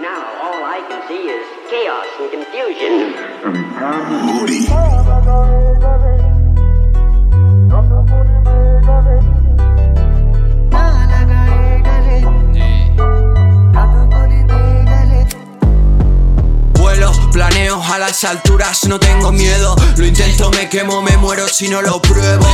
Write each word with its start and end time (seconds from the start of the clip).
Now 0.00 0.24
all 0.40 0.64
I 0.64 0.80
can 0.88 1.06
see 1.08 1.28
is 1.28 1.44
chaos 1.68 2.06
and 2.18 2.30
confusion. 2.32 3.12
Vuelo, 5.20 6.39
a 17.78 17.98
las 17.98 18.24
alturas, 18.24 18.84
no 18.84 18.98
tengo 18.98 19.30
miedo. 19.30 19.76
Lo 19.96 20.04
intento, 20.04 20.50
me 20.50 20.68
quemo, 20.68 21.02
me 21.02 21.16
muero 21.16 21.46
si 21.46 21.68
no 21.68 21.80
lo 21.80 22.02
pruebo. 22.02 22.44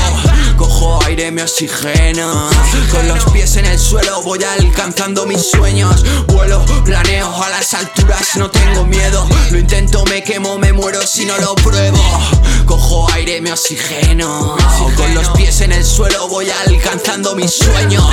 Cojo 0.59 1.03
aire, 1.07 1.30
me 1.30 1.43
oxigeno. 1.43 2.51
Con 2.91 3.09
los 3.09 3.25
pies 3.33 3.57
en 3.57 3.65
el 3.65 3.79
suelo 3.79 4.23
voy 4.23 4.45
alcanzando 4.45 5.25
mis 5.25 5.51
sueños. 5.51 6.05
Vuelo, 6.27 6.62
planeo 6.84 7.43
a 7.43 7.48
las 7.48 7.73
alturas, 7.73 8.37
no 8.37 8.51
tengo 8.51 8.84
miedo. 8.84 9.27
Lo 9.51 9.59
intento, 9.59 10.05
me 10.05 10.23
quemo, 10.23 10.59
me 10.59 10.74
muero 10.74 11.01
si 11.07 11.24
no 11.24 11.37
lo 11.38 11.55
pruebo. 11.55 11.98
Cojo 12.66 13.11
aire, 13.12 13.41
me 13.41 13.52
oxigeno. 13.52 14.56
Con 14.97 15.15
los 15.15 15.29
pies 15.30 15.61
en 15.61 15.73
el 15.73 15.84
suelo 15.84 16.29
voy 16.29 16.48
alcanzando 16.51 17.34
mis 17.37 17.52
sueños. 17.52 18.05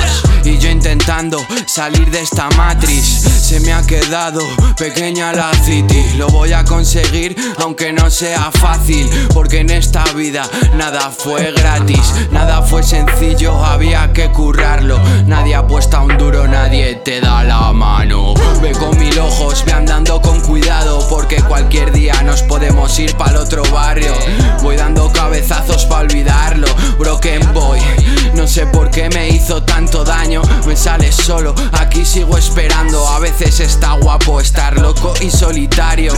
Y 0.44 0.58
yo 0.58 0.70
intentando 0.70 1.44
salir 1.66 2.10
de 2.10 2.20
esta 2.20 2.48
matriz. 2.50 3.04
Se 3.04 3.60
me 3.60 3.72
ha 3.72 3.82
quedado 3.82 4.40
pequeña 4.76 5.32
la 5.32 5.52
city. 5.64 6.04
Lo 6.16 6.28
voy 6.28 6.52
a 6.52 6.64
conseguir 6.64 7.36
aunque 7.58 7.92
no 7.92 8.10
sea 8.10 8.50
fácil. 8.52 9.10
Porque 9.34 9.58
en 9.58 9.70
esta 9.70 10.04
vida 10.12 10.48
nada 10.76 11.10
fue 11.10 11.52
gratis. 11.52 12.14
Nada 12.30 12.62
fue 12.62 12.82
sencillo, 12.82 13.64
había 13.64 14.12
que 14.12 14.30
currarlo. 14.30 15.00
Nadie 15.26 15.56
apuesta 15.56 16.00
un 16.00 16.16
duro, 16.16 16.46
nadie 16.46 16.94
te 16.96 17.20
da 17.20 17.42
la 17.42 17.72
ojos, 19.44 19.64
ve 19.64 19.72
andando 19.72 20.20
con 20.20 20.40
cuidado. 20.40 21.06
Porque 21.08 21.42
cualquier 21.42 21.92
día 21.92 22.22
nos 22.22 22.42
podemos 22.42 22.98
ir 22.98 23.16
para 23.16 23.40
otro 23.40 23.62
barrio. 23.72 24.12
Voy 24.62 24.76
dando 24.76 25.10
cabezazos 25.12 25.84
para 25.86 26.02
olvidarlo. 26.02 26.66
Broken 26.98 27.52
boy, 27.52 27.80
no 28.34 28.46
sé 28.46 28.66
por 28.66 28.90
qué 28.90 29.08
me 29.10 29.28
hizo 29.28 29.62
tanto 29.62 30.04
daño. 30.04 30.42
Me 30.66 30.76
sale 30.76 31.12
solo, 31.12 31.54
aquí 31.72 32.04
sigo 32.04 32.36
esperando. 32.36 33.06
A 33.08 33.18
veces 33.18 33.60
está 33.60 33.94
guapo 33.94 34.40
estar 34.40 34.78
loco 34.78 35.14
y 35.20 35.30
solitario. 35.30 36.12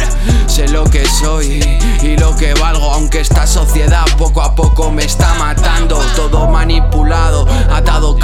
Sé 0.47 0.69
lo 0.69 0.85
que 0.85 1.07
soy 1.07 1.61
y 2.03 2.17
lo 2.17 2.37
que 2.37 2.55
valgo, 2.55 2.93
aunque 2.93 3.21
esta 3.21 3.47
sociedad 3.47 4.05
poco 4.19 4.43
a 4.43 4.55
poco 4.55 4.91
me 4.91 5.05
está 5.05 5.35
matando. 5.35 5.99
Todo 6.15 6.47
manipulado, 6.49 7.47
atado, 7.71 8.16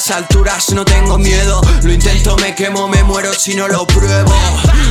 las 0.00 0.10
alturas, 0.12 0.70
no 0.70 0.82
tengo 0.82 1.18
miedo. 1.18 1.60
Lo 1.82 1.92
intento, 1.92 2.34
me 2.36 2.54
quemo, 2.54 2.88
me 2.88 3.04
muero 3.04 3.34
si 3.34 3.54
no 3.54 3.68
lo 3.68 3.86
pruebo. 3.86 4.32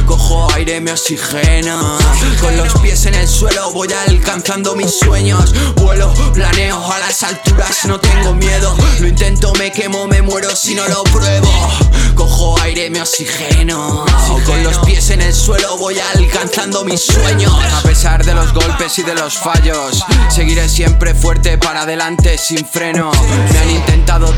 Cojo 0.05 0.47
aire, 0.53 0.79
me 0.81 0.91
oxigena. 0.91 1.97
Con 2.39 2.55
los 2.55 2.71
pies 2.79 3.07
en 3.07 3.15
el 3.15 3.27
suelo 3.27 3.71
voy 3.71 3.87
alcanzando 4.07 4.75
mis 4.75 4.99
sueños. 4.99 5.51
Vuelo, 5.77 6.13
planeo 6.33 6.91
a 6.91 6.99
las 6.99 7.23
alturas, 7.23 7.85
no 7.85 7.99
tengo 7.99 8.35
miedo. 8.35 8.75
Lo 8.99 9.07
intento, 9.07 9.51
me 9.57 9.71
quemo, 9.71 10.05
me 10.05 10.21
muero 10.21 10.55
si 10.55 10.75
no 10.75 10.87
lo 10.87 11.03
pruebo. 11.05 11.49
Cojo 12.13 12.59
aire, 12.61 12.91
me 12.91 13.01
oxigeno. 13.01 14.05
Con 14.45 14.63
los 14.63 14.77
pies 14.79 15.09
en 15.09 15.21
el 15.21 15.33
suelo 15.33 15.77
voy 15.77 15.97
alcanzando 16.15 16.83
mis 16.83 17.01
sueños. 17.01 17.53
A 17.73 17.81
pesar 17.81 18.23
de 18.23 18.35
los 18.35 18.53
golpes 18.53 18.99
y 18.99 19.03
de 19.03 19.15
los 19.15 19.37
fallos, 19.37 20.03
seguiré 20.29 20.69
siempre 20.69 21.15
fuerte 21.15 21.57
para 21.57 21.81
adelante 21.81 22.37
sin 22.37 22.63
freno. 22.65 23.11
Me 23.51 23.59
han 23.59 23.69
intentado 23.71 24.28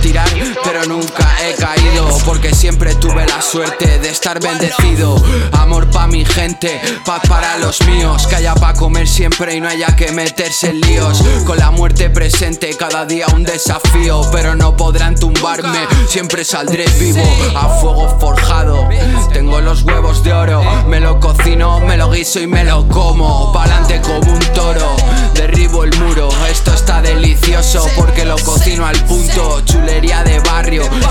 nunca 0.86 1.28
he 1.44 1.54
caído. 1.56 2.08
Porque 2.26 2.54
siempre 2.54 2.96
tuve 2.96 3.26
la 3.28 3.42
suerte 3.42 4.00
de 4.00 4.10
estar 4.10 4.40
bendecido. 4.40 5.16
Amor 5.54 5.90
pa' 5.90 6.08
mi 6.08 6.26
gente, 6.26 6.82
paz 7.06 7.22
para 7.28 7.58
los 7.58 7.82
míos. 7.88 8.28
Que 8.28 8.36
haya 8.36 8.56
pa' 8.56 8.74
comer 8.74 9.08
siempre 9.08 9.56
y 9.56 9.62
no 9.62 9.68
haya 9.68 9.96
que 9.96 10.12
meterse 10.12 10.70
en 10.70 10.82
líos. 10.82 11.22
Con 11.46 11.58
la 11.58 11.72
muerte 11.72 12.10
presente, 12.10 12.76
cada 12.78 13.06
día 13.06 13.26
un 13.34 13.44
desafío. 13.44 14.22
Pero 14.32 14.56
no 14.56 14.76
podrán 14.76 15.16
tumbarme, 15.16 15.80
siempre 16.08 16.44
saldré 16.44 16.86
vivo. 17.00 17.24
A 17.56 17.68
fuego 17.80 18.18
forjado, 18.20 18.88
tengo 19.34 19.62
los 19.62 19.84
huevos 19.84 20.24
de 20.24 20.34
oro. 20.34 20.64
Me 20.88 21.00
lo 21.00 21.20
cocino, 21.20 21.80
me 21.80 21.98
lo 21.98 22.10
guiso 22.12 22.40
y 22.40 22.48
me 22.48 22.64
lo 22.64 22.88
como. 22.88 23.52
Pa'lante 23.52 24.02
como 24.02 24.32
un 24.32 24.40
toro, 24.54 24.96
derribo 25.34 25.84
el 25.84 25.98
muro. 26.00 26.30
Esto 26.50 26.74
está 26.74 27.02
delicioso 27.02 27.88
porque 27.96 28.26
lo 28.26 28.38
cocino 28.38 28.86
al 28.86 28.98
punto. 29.06 29.62
Chulería 29.62 30.24
de 30.24 30.41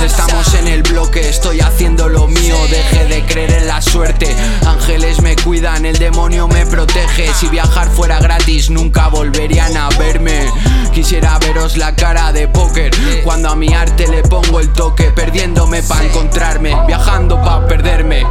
estamos 0.04 0.54
en 0.54 0.68
el 0.68 0.82
bloque. 0.82 1.28
Estoy 1.28 1.60
haciendo 1.60 2.08
lo 2.08 2.26
mío, 2.26 2.56
deje 2.70 3.06
de 3.06 3.22
creer 3.24 3.52
en 3.52 3.66
la 3.68 3.80
suerte. 3.80 4.34
Ángeles 4.66 5.20
me 5.22 5.36
cuidan, 5.36 5.84
el 5.84 5.98
demonio 5.98 6.48
me 6.48 6.66
protege. 6.66 7.32
Si 7.34 7.48
viajar 7.48 7.88
fuera 7.88 8.20
gratis, 8.20 8.70
nunca 8.70 9.08
volverían 9.08 9.76
a 9.76 9.88
verme. 9.90 10.50
Quisiera 10.92 11.38
veros 11.38 11.76
la 11.76 11.94
cara 11.94 12.32
de 12.32 12.48
póker 12.48 12.90
cuando 13.24 13.50
a 13.50 13.56
mi 13.56 13.72
arte 13.74 14.08
le 14.08 14.22
pongo 14.22 14.60
el 14.60 14.72
toque, 14.72 15.10
perdiéndome 15.10 15.82
pa' 15.82 16.04
encontrarme, 16.04 16.76
viajando 16.86 17.40
pa' 17.42 17.66
perderme, 17.66 18.24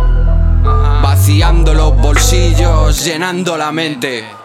vaciando 1.01 1.73
los 1.73 1.95
bolsillos, 1.95 3.03
llenando 3.03 3.57
la 3.57 3.72
mente. 3.72 4.38